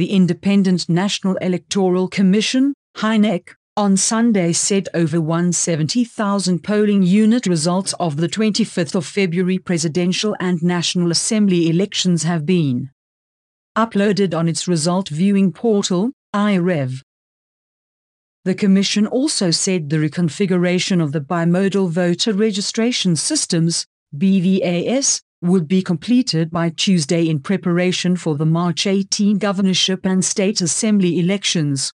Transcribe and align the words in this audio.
The 0.00 0.12
Independent 0.12 0.88
National 0.88 1.36
Electoral 1.42 2.08
Commission, 2.08 2.72
INEC, 2.96 3.50
on 3.76 3.98
Sunday 3.98 4.54
said 4.54 4.88
over 4.94 5.20
170,000 5.20 6.64
polling 6.64 7.02
unit 7.02 7.44
results 7.44 7.92
of 8.00 8.16
the 8.16 8.26
25th 8.26 8.94
of 8.94 9.04
February 9.04 9.58
presidential 9.58 10.34
and 10.40 10.62
National 10.62 11.10
Assembly 11.10 11.68
elections 11.68 12.22
have 12.22 12.46
been 12.46 12.88
uploaded 13.76 14.32
on 14.32 14.48
its 14.48 14.66
result 14.66 15.10
viewing 15.10 15.52
portal, 15.52 16.12
iRev. 16.34 17.02
The 18.46 18.54
Commission 18.54 19.06
also 19.06 19.50
said 19.50 19.90
the 19.90 19.98
reconfiguration 19.98 21.02
of 21.02 21.12
the 21.12 21.20
bimodal 21.20 21.90
voter 21.90 22.32
registration 22.32 23.16
systems, 23.16 23.84
BVAS, 24.16 25.20
would 25.42 25.66
be 25.66 25.82
completed 25.82 26.50
by 26.50 26.68
Tuesday 26.68 27.26
in 27.28 27.40
preparation 27.40 28.14
for 28.16 28.36
the 28.36 28.44
March 28.44 28.86
18 28.86 29.38
governorship 29.38 30.04
and 30.04 30.22
state 30.24 30.60
assembly 30.60 31.18
elections. 31.18 31.90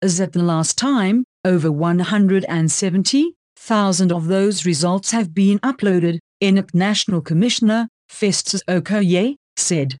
As 0.00 0.20
at 0.20 0.32
the 0.32 0.42
last 0.42 0.78
time, 0.78 1.24
over 1.44 1.70
170,000 1.70 4.12
of 4.12 4.28
those 4.28 4.64
results 4.64 5.10
have 5.10 5.34
been 5.34 5.58
uploaded, 5.58 6.20
INEC 6.42 6.72
National 6.72 7.20
Commissioner, 7.20 7.88
Festus 8.08 8.62
Okoye, 8.68 9.34
said. 9.56 9.98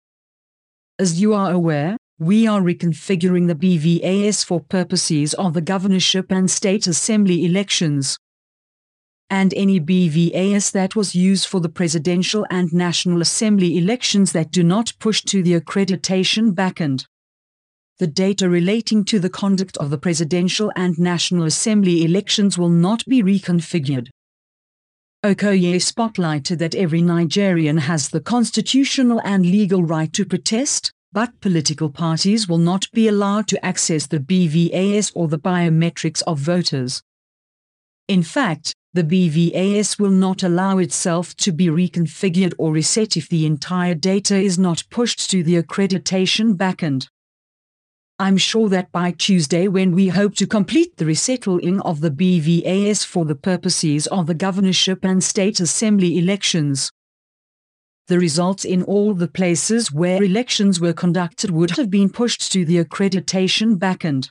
As 0.98 1.20
you 1.20 1.34
are 1.34 1.52
aware, 1.52 1.98
we 2.18 2.46
are 2.46 2.62
reconfiguring 2.62 3.46
the 3.46 3.54
BVAS 3.54 4.42
for 4.44 4.60
purposes 4.60 5.34
of 5.34 5.52
the 5.54 5.60
governorship 5.60 6.32
and 6.32 6.50
state 6.50 6.86
assembly 6.86 7.44
elections 7.44 8.16
and 9.30 9.52
any 9.54 9.78
BVAS 9.78 10.72
that 10.72 10.96
was 10.96 11.14
used 11.14 11.46
for 11.46 11.60
the 11.60 11.68
presidential 11.68 12.46
and 12.50 12.72
National 12.72 13.20
Assembly 13.20 13.76
elections 13.76 14.32
that 14.32 14.50
do 14.50 14.62
not 14.62 14.92
push 14.98 15.22
to 15.22 15.42
the 15.42 15.58
accreditation 15.58 16.54
backend. 16.54 17.04
The 17.98 18.06
data 18.06 18.48
relating 18.48 19.04
to 19.06 19.18
the 19.18 19.28
conduct 19.28 19.76
of 19.78 19.90
the 19.90 19.98
presidential 19.98 20.72
and 20.76 20.98
National 20.98 21.44
Assembly 21.44 22.04
elections 22.04 22.56
will 22.56 22.68
not 22.70 23.04
be 23.06 23.22
reconfigured. 23.22 24.08
Okoye 25.24 25.74
spotlighted 25.76 26.58
that 26.58 26.76
every 26.76 27.02
Nigerian 27.02 27.78
has 27.78 28.08
the 28.08 28.20
constitutional 28.20 29.20
and 29.24 29.44
legal 29.44 29.82
right 29.82 30.12
to 30.12 30.24
protest, 30.24 30.92
but 31.12 31.40
political 31.40 31.90
parties 31.90 32.48
will 32.48 32.58
not 32.58 32.88
be 32.92 33.08
allowed 33.08 33.48
to 33.48 33.66
access 33.66 34.06
the 34.06 34.20
BVAS 34.20 35.10
or 35.16 35.26
the 35.26 35.38
biometrics 35.38 36.22
of 36.26 36.38
voters. 36.38 37.02
In 38.06 38.22
fact, 38.22 38.74
the 38.94 39.04
BVAS 39.04 39.98
will 39.98 40.10
not 40.10 40.42
allow 40.42 40.78
itself 40.78 41.36
to 41.36 41.52
be 41.52 41.66
reconfigured 41.66 42.54
or 42.58 42.72
reset 42.72 43.16
if 43.16 43.28
the 43.28 43.44
entire 43.44 43.94
data 43.94 44.36
is 44.36 44.58
not 44.58 44.84
pushed 44.90 45.28
to 45.30 45.42
the 45.42 45.62
accreditation 45.62 46.56
backend. 46.56 47.08
I'm 48.18 48.36
sure 48.36 48.68
that 48.70 48.90
by 48.90 49.12
Tuesday, 49.12 49.68
when 49.68 49.92
we 49.92 50.08
hope 50.08 50.34
to 50.36 50.46
complete 50.46 50.96
the 50.96 51.06
resettling 51.06 51.80
of 51.82 52.00
the 52.00 52.10
BVAS 52.10 53.04
for 53.04 53.24
the 53.24 53.36
purposes 53.36 54.08
of 54.08 54.26
the 54.26 54.34
governorship 54.34 55.04
and 55.04 55.22
state 55.22 55.60
assembly 55.60 56.18
elections, 56.18 56.90
the 58.08 58.18
results 58.18 58.64
in 58.64 58.82
all 58.82 59.12
the 59.12 59.28
places 59.28 59.92
where 59.92 60.22
elections 60.22 60.80
were 60.80 60.94
conducted 60.94 61.50
would 61.50 61.72
have 61.72 61.90
been 61.90 62.08
pushed 62.08 62.50
to 62.50 62.64
the 62.64 62.82
accreditation 62.82 63.76
backend. 63.76 64.30